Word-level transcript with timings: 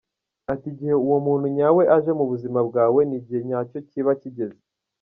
Ati"Igihe 0.53 0.93
uwo 1.05 1.17
muntu 1.25 1.45
nyawe 1.57 1.81
aje 1.95 2.11
mu 2.19 2.25
buzima 2.31 2.59
bwawe 2.69 3.01
n’igihe 3.09 3.39
nyacyo 3.49 3.79
kiba 3.89 4.13
kigeze. 4.21 4.61